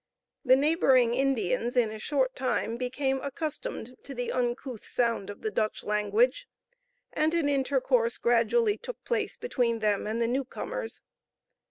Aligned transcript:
The 0.43 0.55
neighboring 0.55 1.13
Indians 1.13 1.77
in 1.77 1.91
a 1.91 1.99
short 1.99 2.35
time 2.35 2.75
became 2.75 3.21
accustomed 3.21 3.95
to 4.01 4.15
the 4.15 4.31
uncouth 4.31 4.83
sound 4.83 5.29
of 5.29 5.43
the 5.43 5.51
Dutch 5.51 5.83
language, 5.83 6.47
and 7.13 7.35
an 7.35 7.47
intercourse 7.47 8.17
gradually 8.17 8.79
took 8.79 9.03
place 9.03 9.37
between 9.37 9.77
them 9.77 10.07
and 10.07 10.19
the 10.19 10.27
new 10.27 10.43
comers. 10.43 11.01